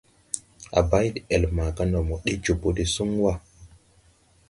[0.77, 3.33] A bay de-ɛl maaga ndɔ mo ɗee jobo de suŋ wà.